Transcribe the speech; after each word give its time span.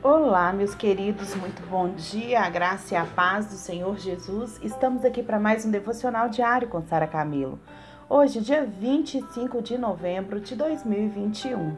Olá, 0.00 0.52
meus 0.52 0.76
queridos, 0.76 1.34
muito 1.34 1.60
bom 1.68 1.88
dia, 1.88 2.42
a 2.42 2.48
graça 2.48 2.94
e 2.94 2.96
a 2.96 3.04
paz 3.04 3.46
do 3.46 3.54
Senhor 3.54 3.98
Jesus. 3.98 4.56
Estamos 4.62 5.04
aqui 5.04 5.24
para 5.24 5.40
mais 5.40 5.66
um 5.66 5.72
devocional 5.72 6.28
diário 6.28 6.68
com 6.68 6.80
Sara 6.82 7.08
Camilo. 7.08 7.58
Hoje, 8.08 8.40
dia 8.40 8.64
25 8.64 9.60
de 9.60 9.76
novembro 9.76 10.38
de 10.38 10.54
2021. 10.54 11.76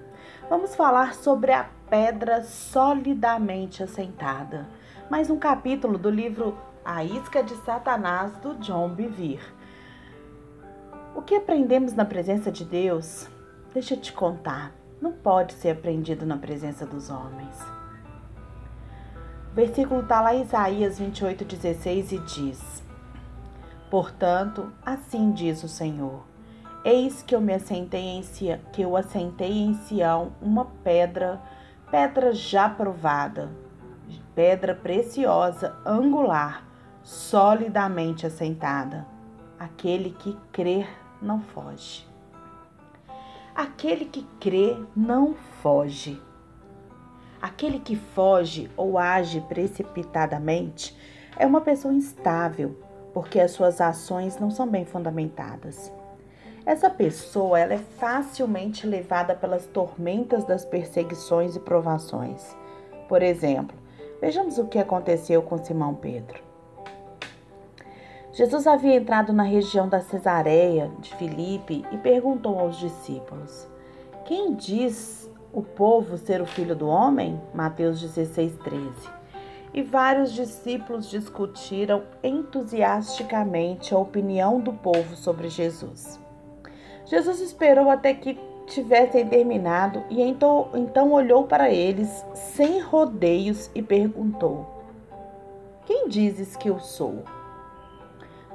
Vamos 0.51 0.77
falar 0.77 1.15
sobre 1.15 1.51
a 1.51 1.71
pedra 1.89 2.43
solidamente 2.43 3.83
assentada. 3.83 4.69
Mais 5.09 5.31
um 5.31 5.39
capítulo 5.39 5.97
do 5.97 6.11
livro 6.11 6.59
A 6.85 7.03
Isca 7.03 7.43
de 7.43 7.55
Satanás 7.65 8.37
do 8.37 8.55
John 8.57 8.91
Bevere. 8.91 9.41
O 11.17 11.23
que 11.23 11.37
aprendemos 11.37 11.95
na 11.95 12.05
presença 12.05 12.53
de 12.53 12.67
Deus? 12.67 13.27
Deixa 13.73 13.95
eu 13.95 13.99
te 13.99 14.13
contar. 14.13 14.73
Não 15.01 15.11
pode 15.11 15.55
ser 15.55 15.71
aprendido 15.71 16.27
na 16.27 16.37
presença 16.37 16.85
dos 16.85 17.09
homens. 17.09 17.80
O 19.51 19.55
versículo 19.55 20.03
está 20.03 20.21
lá 20.21 20.33
em 20.33 20.43
Isaías 20.43 21.01
28, 21.01 21.45
16 21.45 22.13
e 22.13 22.19
diz: 22.19 22.85
Portanto, 23.91 24.73
assim 24.87 25.33
diz 25.33 25.65
o 25.65 25.69
Senhor: 25.69 26.23
Eis 26.85 27.21
que 27.21 27.35
eu 27.35 27.41
me 27.41 27.53
assentei 27.53 28.01
em 28.01 28.23
Sião, 28.23 28.61
que 28.73 28.83
eu 28.83 28.97
assentei 28.97 29.51
em 29.51 29.75
Sião 29.75 30.33
uma 30.41 30.67
pedra, 30.85 31.43
pedra 31.91 32.33
já 32.33 32.69
provada, 32.69 33.51
pedra 34.37 34.73
preciosa, 34.73 35.77
angular, 35.85 36.65
solidamente 37.03 38.25
assentada. 38.25 39.05
Aquele 39.59 40.11
que 40.11 40.39
crer 40.53 40.89
não 41.21 41.41
foge. 41.41 42.07
Aquele 43.53 44.05
que 44.05 44.23
crê 44.39 44.77
não 44.95 45.35
foge. 45.61 46.23
Aquele 47.41 47.81
que 47.81 47.97
foge 47.97 48.71
ou 48.77 48.99
age 48.99 49.41
precipitadamente 49.43 50.95
é 51.39 51.47
uma 51.47 51.61
pessoa 51.61 51.95
instável, 51.95 52.77
porque 53.15 53.41
as 53.41 53.53
suas 53.53 53.81
ações 53.81 54.39
não 54.39 54.51
são 54.51 54.69
bem 54.69 54.85
fundamentadas. 54.85 55.91
Essa 56.67 56.91
pessoa 56.91 57.59
ela 57.59 57.75
é 57.75 57.79
facilmente 57.79 58.87
levada 58.87 59.35
pelas 59.35 59.67
tormentas 59.67 60.45
das 60.45 60.65
perseguições 60.65 61.57
e 61.57 61.61
provações. 61.61 62.55
Por 63.09 63.23
exemplo, 63.23 63.77
vejamos 64.21 64.59
o 64.59 64.67
que 64.67 64.79
aconteceu 64.79 65.43
com 65.43 65.57
Simão 65.57 65.95
Pedro. 65.95 66.51
Jesus 68.33 68.67
havia 68.67 68.97
entrado 68.97 69.33
na 69.33 69.43
região 69.43 69.89
da 69.89 70.01
Cesareia 70.01 70.91
de 71.01 71.15
Filipe 71.17 71.85
e 71.91 71.97
perguntou 71.97 72.59
aos 72.59 72.79
discípulos: 72.79 73.67
Quem 74.27 74.55
diz 74.55 75.30
o 75.53 75.63
povo 75.63 76.17
ser 76.17 76.41
o 76.41 76.47
filho 76.47 76.75
do 76.75 76.89
homem? 76.89 77.41
Mateus 77.55 78.01
16, 78.01 78.57
13. 78.59 78.91
E 79.73 79.83
vários 79.83 80.33
discípulos 80.33 81.09
discutiram 81.09 82.03
entusiasticamente 82.23 83.95
a 83.95 83.99
opinião 83.99 84.61
do 84.61 84.73
povo 84.73 85.17
sobre 85.17 85.49
Jesus. 85.49 86.19
Jesus 87.05 87.41
esperou 87.41 87.91
até 87.91 88.15
que 88.15 88.39
tivessem 88.67 89.27
terminado 89.27 90.05
e 90.09 90.23
então, 90.23 90.71
então 90.75 91.13
olhou 91.13 91.45
para 91.45 91.71
eles 91.71 92.25
sem 92.35 92.81
rodeios 92.81 93.71
e 93.75 93.83
perguntou: 93.83 94.67
Quem 95.87 96.09
dizes 96.09 96.57
que 96.57 96.69
eu 96.69 96.79
sou? 96.79 97.25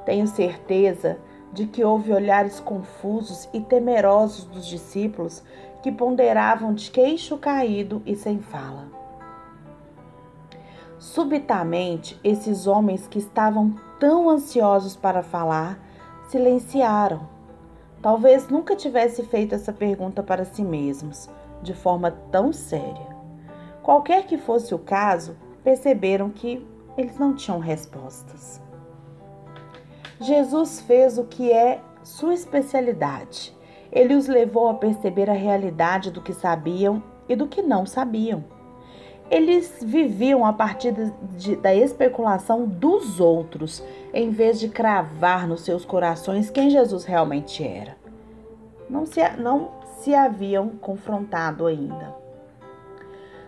Tenho 0.06 0.28
certeza 0.28 1.18
de 1.52 1.66
que 1.66 1.84
houve 1.84 2.12
olhares 2.12 2.60
confusos 2.60 3.50
e 3.54 3.62
temerosos 3.62 4.46
dos 4.46 4.68
discípulos 4.68 5.42
que 5.86 5.92
ponderavam 5.92 6.74
de 6.74 6.90
queixo 6.90 7.38
caído 7.38 8.02
e 8.08 8.16
sem 8.16 8.40
fala. 8.40 8.88
Subitamente, 10.98 12.20
esses 12.24 12.66
homens 12.66 13.08
que 13.08 13.20
estavam 13.20 13.76
tão 14.00 14.28
ansiosos 14.28 14.96
para 14.96 15.22
falar 15.22 15.78
silenciaram. 16.28 17.30
Talvez 18.02 18.50
nunca 18.50 18.76
tivesse 18.76 19.22
feito 19.26 19.54
essa 19.54 19.72
pergunta 19.72 20.24
para 20.24 20.44
si 20.44 20.64
mesmos 20.64 21.30
de 21.62 21.76
forma 21.76 22.10
tão 22.32 22.52
séria. 22.52 23.16
Qualquer 23.84 24.26
que 24.26 24.40
fosse 24.40 24.74
o 24.74 24.80
caso, 24.80 25.38
perceberam 25.64 26.32
que 26.32 26.66
eles 26.98 27.20
não 27.20 27.36
tinham 27.36 27.60
respostas. 27.60 28.60
Jesus 30.20 30.82
fez 30.82 31.20
o 31.20 31.26
que 31.26 31.52
é 31.52 31.80
sua 32.02 32.34
especialidade 32.34 33.55
ele 33.96 34.14
os 34.14 34.28
levou 34.28 34.68
a 34.68 34.74
perceber 34.74 35.30
a 35.30 35.34
realidade 35.34 36.12
do 36.12 36.22
que 36.22 36.34
sabiam 36.34 37.02
e 37.30 37.36
do 37.36 37.48
que 37.48 37.62
não 37.62 37.86
sabiam. 37.86 38.44
Eles 39.32 39.80
viviam 39.82 40.46
a 40.46 40.52
partir 40.52 40.94
de, 41.38 41.56
da 41.56 41.74
especulação 41.74 42.66
dos 42.68 43.22
outros, 43.22 43.82
em 44.14 44.30
vez 44.30 44.60
de 44.60 44.68
cravar 44.68 45.48
nos 45.48 45.62
seus 45.62 45.86
corações 45.86 46.50
quem 46.50 46.70
Jesus 46.70 47.06
realmente 47.06 47.66
era. 47.66 47.96
Não 48.90 49.06
se, 49.06 49.22
não 49.38 49.72
se 50.00 50.14
haviam 50.14 50.70
confrontado 50.70 51.66
ainda. 51.66 52.14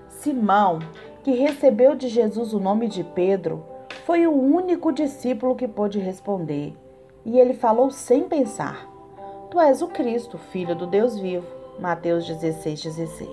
Simão, 0.08 0.80
que 1.24 1.32
recebeu 1.32 1.94
de 1.94 2.08
Jesus 2.08 2.54
o 2.54 2.60
nome 2.60 2.88
de 2.88 3.04
Pedro, 3.04 3.64
foi 4.06 4.26
o 4.26 4.32
único 4.32 4.94
discípulo 4.94 5.56
que 5.56 5.68
pôde 5.68 6.00
responder, 6.00 6.74
e 7.26 7.38
ele 7.38 7.54
falou 7.54 7.92
sem 7.92 8.24
pensar. 8.24 8.97
Tu 9.50 9.62
és 9.62 9.82
o 9.82 9.88
Cristo, 9.88 10.38
filho 10.38 10.76
do 10.76 10.86
Deus 10.86 11.18
vivo. 11.18 11.48
Mateus 11.80 12.26
16, 12.26 12.84
16. 12.84 13.30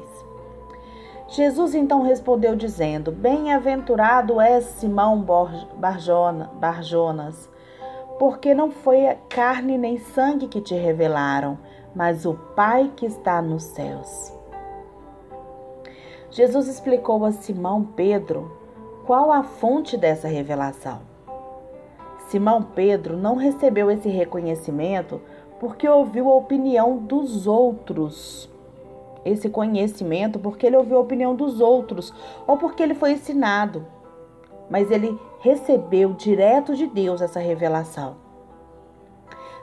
Jesus 1.27 1.75
então 1.75 2.03
respondeu, 2.03 2.55
dizendo: 2.55 3.11
Bem-aventurado 3.11 4.41
és 4.41 4.65
Simão 4.65 5.27
Barjona, 5.77 6.51
Barjonas, 6.55 7.51
porque 8.17 8.55
não 8.55 8.71
foi 8.71 9.09
a 9.09 9.17
carne 9.29 9.77
nem 9.77 9.99
sangue 9.99 10.47
que 10.47 10.61
te 10.61 10.75
revelaram, 10.75 11.59
mas 11.95 12.25
o 12.25 12.35
Pai 12.55 12.93
que 12.95 13.07
está 13.07 13.43
nos 13.43 13.65
céus. 13.65 14.33
Jesus 16.31 16.69
explicou 16.69 17.25
a 17.25 17.33
Simão 17.33 17.85
Pedro 17.85 18.57
qual 19.05 19.33
a 19.33 19.43
fonte 19.43 19.97
dessa 19.97 20.29
revelação. 20.29 21.01
Simão 22.29 22.63
Pedro 22.63 23.17
não 23.17 23.35
recebeu 23.35 23.91
esse 23.91 24.09
reconhecimento 24.09 25.21
porque 25.65 25.89
ouviu 25.89 26.31
a 26.31 26.35
opinião 26.35 26.99
dos 26.99 27.47
outros. 27.47 28.51
Esse 29.25 29.49
conhecimento, 29.49 30.39
porque 30.39 30.67
ele 30.67 30.77
ouviu 30.77 30.99
a 30.99 31.01
opinião 31.01 31.35
dos 31.35 31.59
outros, 31.59 32.13
ou 32.47 32.59
porque 32.59 32.83
ele 32.83 32.95
foi 32.95 33.13
ensinado. 33.13 33.87
Mas 34.69 34.91
ele 34.91 35.19
recebeu 35.41 36.13
direto 36.13 36.77
de 36.77 36.87
Deus 36.87 37.23
essa 37.23 37.41
revelação. 37.41 38.17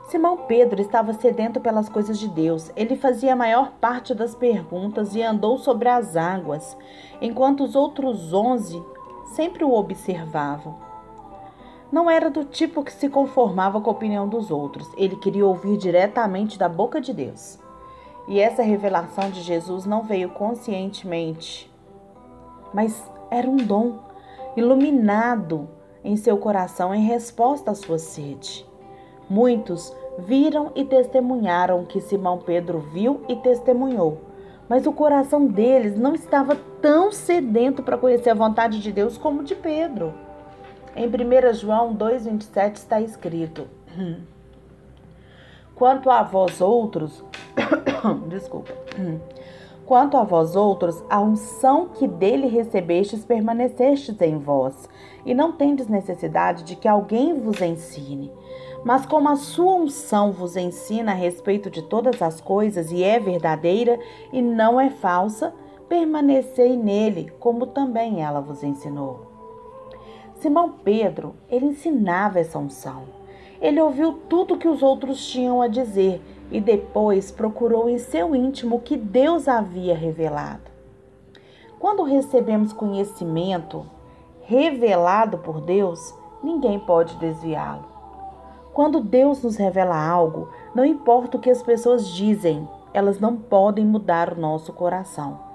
Simão 0.07 0.37
Pedro 0.47 0.81
estava 0.81 1.13
sedento 1.13 1.61
pelas 1.61 1.87
coisas 1.87 2.17
de 2.17 2.27
Deus. 2.27 2.71
Ele 2.75 2.95
fazia 2.95 3.33
a 3.33 3.35
maior 3.35 3.71
parte 3.79 4.15
das 4.15 4.33
perguntas 4.33 5.13
e 5.13 5.21
andou 5.21 5.59
sobre 5.59 5.87
as 5.87 6.17
águas, 6.17 6.75
enquanto 7.21 7.63
os 7.63 7.75
outros 7.75 8.33
onze 8.33 8.83
sempre 9.35 9.63
o 9.63 9.71
observavam 9.71 10.90
não 11.91 12.09
era 12.09 12.29
do 12.29 12.45
tipo 12.45 12.83
que 12.83 12.93
se 12.93 13.09
conformava 13.09 13.81
com 13.81 13.89
a 13.89 13.93
opinião 13.93 14.27
dos 14.27 14.49
outros. 14.49 14.89
Ele 14.95 15.15
queria 15.15 15.45
ouvir 15.45 15.77
diretamente 15.77 16.57
da 16.57 16.69
boca 16.69 17.01
de 17.01 17.13
Deus. 17.13 17.59
E 18.27 18.39
essa 18.39 18.63
revelação 18.63 19.29
de 19.29 19.41
Jesus 19.41 19.85
não 19.85 20.03
veio 20.03 20.29
conscientemente, 20.29 21.69
mas 22.73 23.11
era 23.29 23.49
um 23.49 23.57
dom 23.57 23.99
iluminado 24.55 25.67
em 26.03 26.15
seu 26.15 26.37
coração 26.37 26.93
em 26.93 27.03
resposta 27.03 27.71
à 27.71 27.75
sua 27.75 27.97
sede. 27.97 28.65
Muitos 29.29 29.93
viram 30.19 30.71
e 30.75 30.85
testemunharam 30.85 31.85
que 31.85 31.99
Simão 31.99 32.37
Pedro 32.37 32.79
viu 32.79 33.21
e 33.27 33.35
testemunhou, 33.37 34.21
mas 34.69 34.85
o 34.85 34.93
coração 34.93 35.47
deles 35.47 35.97
não 35.97 36.13
estava 36.13 36.55
tão 36.81 37.11
sedento 37.11 37.81
para 37.83 37.97
conhecer 37.97 38.29
a 38.29 38.35
vontade 38.35 38.79
de 38.79 38.91
Deus 38.91 39.17
como 39.17 39.43
de 39.43 39.55
Pedro. 39.55 40.13
Em 40.93 41.07
1 41.07 41.53
João 41.53 41.95
2,27 41.95 42.75
está 42.75 42.99
escrito: 42.99 43.65
Quanto 45.73 46.09
a 46.09 46.21
vós 46.21 46.59
outros, 46.59 47.23
desculpa, 48.27 48.73
quanto 49.85 50.17
a 50.17 50.23
vós 50.23 50.53
outros, 50.53 51.01
a 51.09 51.21
unção 51.21 51.87
que 51.87 52.07
dele 52.07 52.47
recebestes 52.47 53.23
permanecestes 53.23 54.19
em 54.19 54.37
vós, 54.37 54.89
e 55.25 55.33
não 55.33 55.53
tendes 55.53 55.87
necessidade 55.87 56.63
de 56.63 56.75
que 56.75 56.89
alguém 56.89 57.39
vos 57.39 57.61
ensine. 57.61 58.29
Mas 58.83 59.05
como 59.05 59.29
a 59.29 59.37
sua 59.37 59.75
unção 59.75 60.33
vos 60.33 60.57
ensina 60.57 61.13
a 61.13 61.15
respeito 61.15 61.69
de 61.69 61.83
todas 61.83 62.21
as 62.21 62.41
coisas 62.41 62.91
e 62.91 63.01
é 63.01 63.17
verdadeira 63.17 63.97
e 64.33 64.41
não 64.41 64.79
é 64.79 64.89
falsa, 64.89 65.53
permanecei 65.87 66.75
nele, 66.75 67.31
como 67.39 67.67
também 67.67 68.21
ela 68.21 68.41
vos 68.41 68.61
ensinou. 68.61 69.30
Simão 70.41 70.71
Pedro, 70.83 71.35
ele 71.51 71.67
ensinava 71.67 72.39
essa 72.39 72.57
unção. 72.57 73.03
Ele 73.61 73.79
ouviu 73.79 74.13
tudo 74.27 74.57
que 74.57 74.67
os 74.67 74.81
outros 74.81 75.23
tinham 75.27 75.61
a 75.61 75.67
dizer 75.67 76.19
e 76.51 76.59
depois 76.59 77.29
procurou 77.29 77.87
em 77.87 77.99
seu 77.99 78.35
íntimo 78.35 78.77
o 78.77 78.79
que 78.79 78.97
Deus 78.97 79.47
havia 79.47 79.95
revelado. 79.95 80.71
Quando 81.77 82.01
recebemos 82.01 82.73
conhecimento 82.73 83.85
revelado 84.41 85.37
por 85.37 85.61
Deus, 85.61 86.11
ninguém 86.43 86.79
pode 86.79 87.15
desviá-lo. 87.17 87.85
Quando 88.73 88.99
Deus 88.99 89.43
nos 89.43 89.57
revela 89.57 89.95
algo, 89.95 90.49
não 90.73 90.83
importa 90.83 91.37
o 91.37 91.39
que 91.39 91.51
as 91.51 91.61
pessoas 91.61 92.07
dizem, 92.07 92.67
elas 92.95 93.19
não 93.19 93.37
podem 93.37 93.85
mudar 93.85 94.33
o 94.33 94.41
nosso 94.41 94.73
coração. 94.73 95.50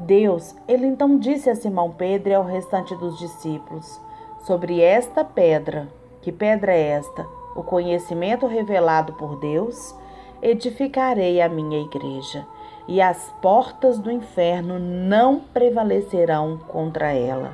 Deus, 0.00 0.54
ele 0.68 0.86
então 0.86 1.18
disse 1.18 1.50
a 1.50 1.56
Simão 1.56 1.90
Pedro 1.90 2.30
e 2.30 2.34
ao 2.34 2.44
restante 2.44 2.94
dos 2.94 3.18
discípulos: 3.18 4.00
Sobre 4.44 4.80
esta 4.80 5.24
pedra, 5.24 5.88
que 6.22 6.30
pedra 6.30 6.72
é 6.72 6.90
esta? 6.90 7.26
O 7.56 7.64
conhecimento 7.64 8.46
revelado 8.46 9.14
por 9.14 9.40
Deus, 9.40 9.94
edificarei 10.40 11.40
a 11.40 11.48
minha 11.48 11.80
igreja, 11.80 12.46
e 12.86 13.00
as 13.00 13.32
portas 13.42 13.98
do 13.98 14.10
inferno 14.10 14.78
não 14.78 15.40
prevalecerão 15.40 16.58
contra 16.68 17.12
ela. 17.12 17.50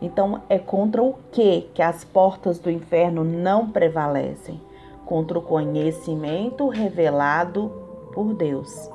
Então, 0.00 0.40
é 0.48 0.58
contra 0.58 1.02
o 1.02 1.14
que 1.30 1.68
que 1.74 1.82
as 1.82 2.02
portas 2.02 2.58
do 2.58 2.70
inferno 2.70 3.22
não 3.22 3.70
prevalecem? 3.70 4.60
Contra 5.04 5.38
o 5.38 5.42
conhecimento 5.42 6.66
revelado 6.68 7.70
por 8.12 8.32
Deus. 8.32 8.93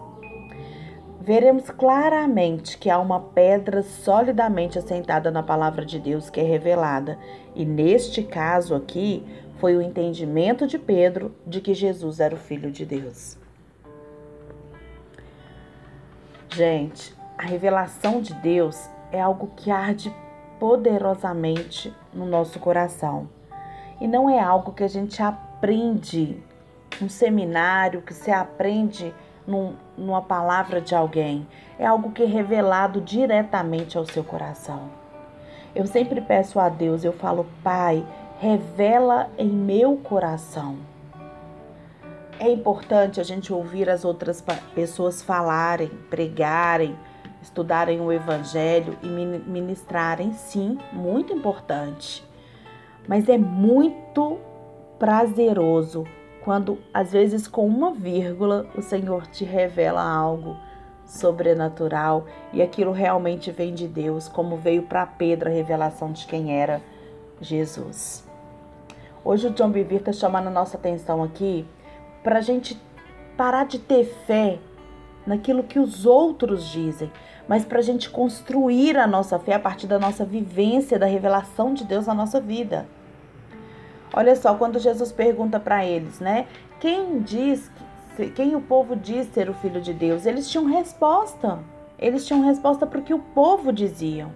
Veremos 1.22 1.70
claramente 1.70 2.78
que 2.78 2.90
há 2.90 2.98
uma 2.98 3.20
pedra 3.20 3.84
solidamente 3.84 4.80
assentada 4.80 5.30
na 5.30 5.44
palavra 5.44 5.86
de 5.86 6.00
Deus 6.00 6.30
que 6.30 6.40
é 6.40 6.44
revelada, 6.44 7.20
e 7.54 7.66
neste 7.66 8.24
caso 8.24 8.74
aqui 8.74 9.26
foi 9.58 9.76
o 9.76 9.82
entendimento 9.82 10.66
de 10.66 10.80
Pedro 10.80 11.36
de 11.46 11.60
que 11.60 11.74
Jesus 11.74 12.22
era 12.22 12.34
o 12.34 12.38
Filho 12.38 12.72
de 12.72 12.86
Deus. 12.86 13.38
Gente, 16.50 17.14
a 17.38 17.44
revelação 17.44 18.22
de 18.22 18.34
Deus 18.36 18.90
é 19.12 19.20
algo 19.20 19.52
que 19.56 19.70
arde 19.70 20.14
poderosamente 20.60 21.94
no 22.14 22.26
nosso 22.26 22.60
coração. 22.60 23.30
E 24.00 24.08
não 24.08 24.30
é 24.30 24.40
algo 24.40 24.74
que 24.74 24.84
a 24.84 24.88
gente 24.88 25.22
aprende 25.22 26.42
num 27.00 27.10
seminário, 27.10 28.02
que 28.02 28.14
se 28.14 28.32
aprende 28.32 29.14
num, 29.46 29.76
numa 30.00 30.22
palavra 30.22 30.82
de 30.82 30.96
alguém. 30.96 31.48
É 31.78 31.86
algo 31.86 32.12
que 32.12 32.24
é 32.24 32.26
revelado 32.26 33.02
diretamente 33.02 33.98
ao 33.98 34.06
seu 34.06 34.24
coração. 34.24 34.90
Eu 35.76 35.86
sempre 35.86 36.20
peço 36.22 36.60
a 36.60 36.68
Deus, 36.68 37.04
eu 37.04 37.14
falo, 37.14 37.46
Pai, 37.64 38.06
revela 38.40 39.30
em 39.38 39.50
meu 39.50 39.98
coração. 39.98 40.78
É 42.40 42.50
importante 42.50 43.20
a 43.20 43.24
gente 43.24 43.52
ouvir 43.52 43.90
as 43.90 44.06
outras 44.06 44.44
pessoas 44.74 45.22
falarem, 45.22 45.90
pregarem, 46.10 46.98
estudarem 47.42 48.00
o 48.00 48.12
Evangelho 48.12 48.98
e 49.04 49.08
ministrarem, 49.08 50.34
sim, 50.34 50.78
muito 50.94 51.34
importante. 51.34 52.26
Mas 53.08 53.28
é 53.28 53.38
muito 53.38 54.40
prazeroso 54.98 56.06
quando, 56.44 56.78
às 56.94 57.12
vezes, 57.12 57.48
com 57.48 57.66
uma 57.68 57.94
vírgula, 57.94 58.68
o 58.76 58.82
Senhor 58.82 59.28
te 59.28 59.44
revela 59.44 60.02
algo 60.02 60.56
sobrenatural 61.06 62.26
e 62.54 62.62
aquilo 62.62 62.92
realmente 62.92 63.52
vem 63.52 63.74
de 63.74 63.88
Deus, 63.88 64.28
como 64.28 64.58
veio 64.58 64.84
para 64.84 65.06
Pedro 65.06 65.50
a 65.50 65.52
revelação 65.52 66.12
de 66.12 66.26
quem 66.26 66.60
era 66.60 66.82
Jesus. 67.42 68.28
Hoje 69.24 69.48
o 69.48 69.52
John 69.52 69.70
Bevere 69.70 69.98
está 69.98 70.14
chamando 70.14 70.48
a 70.48 70.52
nossa 70.52 70.78
atenção 70.78 71.24
aqui 71.24 71.66
para 72.24 72.40
a 72.40 72.42
gente 72.42 72.80
parar 73.36 73.66
de 73.66 73.80
ter 73.80 74.06
fé 74.26 74.60
naquilo 75.26 75.64
que 75.64 75.80
os 75.80 76.06
outros 76.06 76.66
dizem, 76.70 77.12
mas 77.48 77.66
para 77.66 77.80
a 77.80 77.82
gente 77.82 78.10
construir 78.10 78.98
a 78.98 79.08
nossa 79.08 79.38
fé 79.40 79.56
a 79.56 79.60
partir 79.60 79.88
da 79.88 80.00
nossa 80.00 80.24
vivência, 80.24 81.00
da 81.00 81.06
revelação 81.06 81.74
de 81.74 81.84
Deus 81.84 82.08
na 82.08 82.14
nossa 82.14 82.40
vida. 82.40 82.88
Olha 84.20 84.36
só, 84.36 84.54
quando 84.54 84.80
Jesus 84.80 85.14
pergunta 85.14 85.62
para 85.62 85.86
eles, 85.86 86.20
né? 86.20 86.46
Quem 86.78 87.22
diz, 87.22 87.72
quem 88.36 88.54
o 88.54 88.60
povo 88.60 88.94
diz 88.94 89.28
ser 89.28 89.50
o 89.50 89.54
filho 89.54 89.80
de 89.80 89.94
Deus? 89.94 90.26
Eles 90.26 90.52
tinham 90.52 90.66
resposta. 90.66 91.60
Eles 91.98 92.28
tinham 92.28 92.44
resposta 92.44 92.86
para 92.86 93.00
o 93.00 93.02
que 93.02 93.14
o 93.14 93.20
povo 93.20 93.72
dizia, 93.72 94.28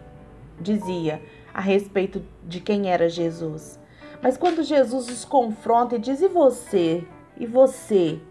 dizia 0.58 1.22
a 1.54 1.60
respeito 1.60 2.24
de 2.46 2.62
quem 2.62 2.90
era 2.90 3.10
Jesus. 3.10 3.78
Mas 4.22 4.38
quando 4.38 4.64
Jesus 4.64 5.10
os 5.10 5.26
confronta 5.26 5.98
e 5.98 6.00
diz: 6.00 6.22
E 6.22 6.30
você? 6.30 7.06
E 7.38 7.46
você? 7.46 8.22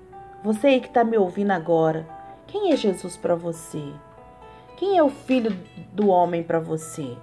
Você 0.43 0.69
aí 0.69 0.81
que 0.81 0.89
está 0.89 1.05
me 1.05 1.19
ouvindo 1.19 1.51
agora, 1.51 2.09
quem 2.47 2.73
é 2.73 2.77
Jesus 2.79 3.15
para 3.15 3.35
você? 3.35 3.93
Quem 4.79 4.97
é 4.97 5.03
o 5.03 5.11
filho 5.11 5.55
do 5.93 6.09
homem 6.09 6.43
para 6.43 6.61
você? 6.61 7.15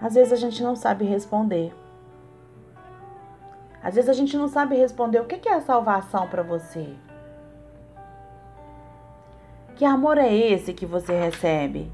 Às 0.00 0.14
vezes 0.14 0.32
a 0.32 0.36
gente 0.36 0.62
não 0.62 0.74
sabe 0.74 1.04
responder. 1.04 1.70
Às 3.82 3.94
vezes 3.94 4.10
a 4.10 4.12
gente 4.12 4.36
não 4.36 4.48
sabe 4.48 4.76
responder 4.76 5.20
o 5.20 5.24
que 5.24 5.48
é 5.48 5.54
a 5.54 5.60
salvação 5.60 6.26
para 6.28 6.42
você. 6.42 6.94
Que 9.76 9.84
amor 9.84 10.18
é 10.18 10.34
esse 10.34 10.74
que 10.74 10.84
você 10.84 11.16
recebe? 11.16 11.92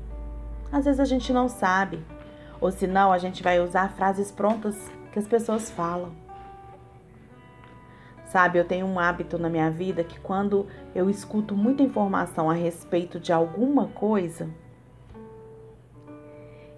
Às 0.73 0.87
vezes 0.87 1.01
a 1.01 1.05
gente 1.05 1.33
não 1.33 1.49
sabe. 1.49 2.03
Ou 2.61 2.71
senão 2.71 3.13
a 3.13 3.19
gente 3.19 3.43
vai 3.43 3.61
usar 3.61 3.91
frases 3.91 4.33
prontas 4.33 4.91
que 5.13 5.19
as 5.19 5.29
pessoas 5.29 5.71
falam. 5.71 6.13
Sabe, 8.25 8.59
eu 8.59 8.65
tenho 8.65 8.87
um 8.87 8.99
hábito 8.99 9.39
na 9.39 9.49
minha 9.49 9.71
vida 9.71 10.03
que 10.03 10.19
quando 10.19 10.67
eu 10.95 11.09
escuto 11.09 11.55
muita 11.55 11.83
informação 11.83 12.51
a 12.51 12.55
respeito 12.55 13.21
de 13.21 13.33
alguma 13.33 13.89
coisa, 13.89 14.49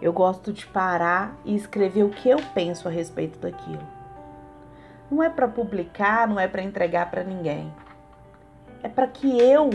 eu 0.02 0.12
gosto 0.12 0.52
de 0.52 0.66
parar 0.66 1.40
e 1.44 1.54
escrever 1.54 2.02
o 2.02 2.10
que 2.10 2.28
eu 2.28 2.38
penso 2.52 2.88
a 2.88 2.90
respeito 2.90 3.38
daquilo. 3.38 3.95
Não 5.10 5.22
é 5.22 5.28
para 5.28 5.46
publicar, 5.46 6.26
não 6.26 6.38
é 6.38 6.48
para 6.48 6.62
entregar 6.62 7.10
para 7.10 7.22
ninguém. 7.22 7.72
É 8.82 8.88
para 8.88 9.06
que 9.06 9.38
eu 9.38 9.70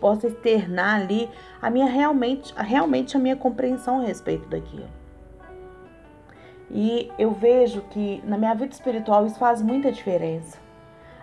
possa 0.00 0.26
externar 0.26 1.00
ali 1.00 1.28
a 1.60 1.70
minha 1.70 1.86
realmente, 1.86 2.54
realmente 2.56 3.16
a 3.16 3.20
minha 3.20 3.36
compreensão 3.36 4.00
a 4.00 4.04
respeito 4.04 4.48
daquilo. 4.48 4.88
E 6.70 7.10
eu 7.18 7.32
vejo 7.32 7.80
que 7.82 8.22
na 8.24 8.36
minha 8.36 8.54
vida 8.54 8.72
espiritual 8.72 9.26
isso 9.26 9.38
faz 9.38 9.62
muita 9.62 9.92
diferença. 9.92 10.58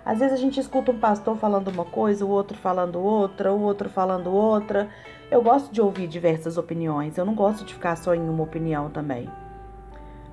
Às 0.06 0.20
vezes 0.20 0.34
a 0.34 0.38
gente 0.38 0.60
escuta 0.60 0.92
um 0.92 1.00
pastor 1.00 1.38
falando 1.38 1.70
uma 1.70 1.86
coisa, 1.86 2.26
o 2.26 2.30
outro 2.30 2.58
falando 2.58 3.00
outra, 3.00 3.54
o 3.54 3.62
outro 3.62 3.90
falando 3.90 4.34
outra. 4.34 4.90
Eu 5.32 5.42
gosto 5.42 5.72
de 5.72 5.82
ouvir 5.82 6.08
diversas 6.08 6.58
opiniões, 6.58 7.18
eu 7.18 7.26
não 7.26 7.34
gosto 7.34 7.64
de 7.64 7.74
ficar 7.74 7.96
só 7.96 8.14
em 8.14 8.30
uma 8.30 8.44
opinião 8.44 8.90
também. 8.90 9.30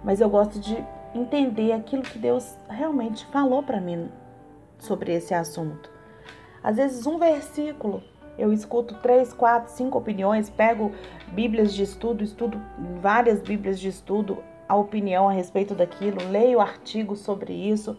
Mas 0.02 0.20
eu 0.20 0.28
gosto 0.28 0.58
de 0.58 0.84
entender 1.14 1.72
aquilo 1.72 2.02
que 2.02 2.18
Deus 2.18 2.56
realmente 2.68 3.26
falou 3.26 3.62
para 3.62 3.80
mim 3.80 4.10
sobre 4.78 5.12
esse 5.14 5.34
assunto. 5.34 5.90
Às 6.62 6.76
vezes, 6.76 7.06
um 7.06 7.18
versículo, 7.18 8.02
eu 8.38 8.52
escuto 8.52 8.94
três, 8.96 9.32
quatro, 9.32 9.70
cinco 9.72 9.98
opiniões, 9.98 10.48
pego 10.48 10.92
Bíblias 11.32 11.74
de 11.74 11.82
estudo, 11.82 12.22
estudo 12.22 12.60
várias 13.00 13.40
Bíblias 13.40 13.78
de 13.78 13.88
estudo, 13.88 14.42
a 14.68 14.76
opinião 14.76 15.28
a 15.28 15.32
respeito 15.32 15.74
daquilo, 15.74 16.28
leio 16.30 16.60
artigos 16.60 17.20
sobre 17.20 17.52
isso 17.52 17.98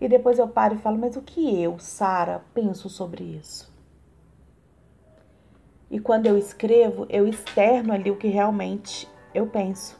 e 0.00 0.08
depois 0.08 0.38
eu 0.38 0.48
paro 0.48 0.74
e 0.74 0.78
falo: 0.78 0.98
mas 0.98 1.16
o 1.16 1.22
que 1.22 1.60
eu, 1.60 1.78
Sara, 1.78 2.42
penso 2.54 2.88
sobre 2.88 3.24
isso? 3.24 3.72
E 5.90 5.98
quando 5.98 6.26
eu 6.26 6.36
escrevo, 6.36 7.06
eu 7.08 7.26
externo 7.26 7.92
ali 7.92 8.10
o 8.10 8.16
que 8.16 8.28
realmente 8.28 9.08
eu 9.34 9.46
penso. 9.46 9.97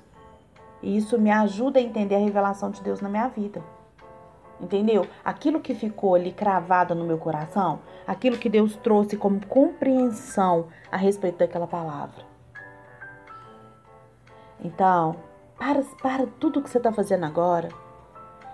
E 0.83 0.97
isso 0.97 1.19
me 1.19 1.31
ajuda 1.31 1.79
a 1.79 1.83
entender 1.83 2.15
a 2.15 2.21
revelação 2.21 2.71
de 2.71 2.83
Deus 2.83 3.01
na 3.01 3.09
minha 3.09 3.29
vida. 3.29 3.63
Entendeu? 4.61 5.07
Aquilo 5.25 5.61
que 5.61 5.75
ficou 5.75 6.15
ali 6.15 6.33
cravado 6.33 6.95
no 6.95 7.05
meu 7.05 7.19
coração, 7.19 7.81
aquilo 8.07 8.39
que 8.39 8.49
Deus 8.49 8.77
trouxe 8.77 9.17
como 9.17 9.45
compreensão 9.47 10.69
a 10.91 10.97
respeito 10.97 11.39
daquela 11.39 11.67
palavra. 11.67 12.27
Então, 14.61 15.17
para, 15.57 15.83
para 16.03 16.27
tudo 16.27 16.63
que 16.63 16.69
você 16.69 16.79
está 16.79 16.93
fazendo 16.93 17.25
agora 17.25 17.69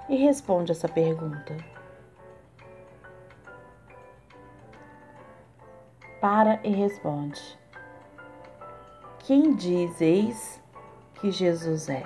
e 0.08 0.16
responde 0.16 0.72
essa 0.72 0.88
pergunta. 0.88 1.56
Para 6.20 6.60
e 6.62 6.70
responde. 6.70 7.58
Quem 9.20 9.54
diz 9.54 10.00
eis 10.02 10.62
que 11.24 11.30
Jesus 11.30 11.88
é. 11.88 12.04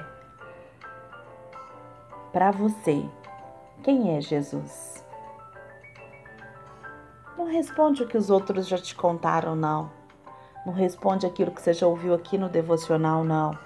Para 2.32 2.52
você, 2.52 3.04
quem 3.82 4.16
é 4.16 4.20
Jesus? 4.20 5.04
Não 7.36 7.46
responde 7.46 8.04
o 8.04 8.06
que 8.06 8.16
os 8.16 8.30
outros 8.30 8.68
já 8.68 8.78
te 8.78 8.94
contaram, 8.94 9.56
não. 9.56 9.90
Não 10.64 10.72
responde 10.72 11.26
aquilo 11.26 11.50
que 11.50 11.60
você 11.60 11.72
já 11.72 11.84
ouviu 11.84 12.14
aqui 12.14 12.38
no 12.38 12.48
devocional, 12.48 13.24
não. 13.24 13.58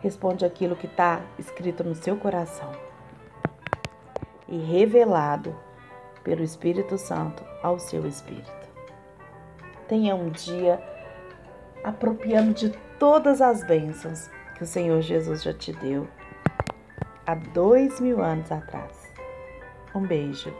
Responde 0.00 0.46
aquilo 0.46 0.74
que 0.74 0.86
está 0.86 1.20
escrito 1.38 1.84
no 1.84 1.94
seu 1.94 2.16
coração 2.16 2.72
e 4.48 4.56
revelado 4.56 5.54
pelo 6.24 6.42
Espírito 6.42 6.96
Santo 6.96 7.44
ao 7.62 7.78
seu 7.78 8.06
espírito. 8.06 8.50
Tenha 9.88 10.14
um 10.14 10.30
dia 10.30 10.82
apropriando 11.84 12.54
de 12.54 12.70
todas 12.98 13.42
as 13.42 13.62
bênçãos 13.62 14.34
que 14.56 14.64
o 14.64 14.66
Senhor 14.66 15.02
Jesus 15.02 15.42
já 15.42 15.52
te 15.52 15.72
deu 15.74 16.08
há 17.26 17.34
dois 17.34 18.00
mil 18.00 18.22
anos 18.22 18.50
atrás. 18.50 19.12
Um 19.94 20.02
beijo. 20.06 20.52